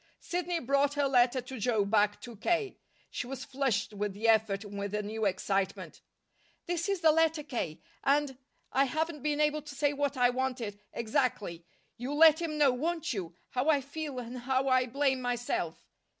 Sidney 0.19 0.57
brought 0.59 0.95
her 0.95 1.05
letter 1.07 1.41
to 1.41 1.59
Joe 1.59 1.85
back 1.85 2.19
to 2.21 2.35
K. 2.35 2.79
She 3.11 3.27
was 3.27 3.45
flushed 3.45 3.93
with 3.93 4.13
the 4.13 4.27
effort 4.27 4.63
and 4.63 4.79
with 4.79 4.95
a 4.95 5.03
new 5.03 5.25
excitement. 5.25 6.01
"This 6.65 6.89
is 6.89 7.01
the 7.01 7.11
letter, 7.11 7.43
K., 7.43 7.79
and 8.03 8.39
I 8.71 8.85
haven't 8.85 9.21
been 9.21 9.39
able 9.39 9.61
to 9.61 9.75
say 9.75 9.93
what 9.93 10.17
I 10.17 10.31
wanted, 10.31 10.79
exactly. 10.91 11.67
You'll 11.97 12.17
let 12.17 12.41
him 12.41 12.57
know, 12.57 12.71
won't 12.71 13.13
you, 13.13 13.35
how 13.51 13.69
I 13.69 13.79
feel, 13.79 14.17
and 14.17 14.39
how 14.39 14.67
I 14.69 14.87
blame 14.87 15.21
myself?" 15.21 15.87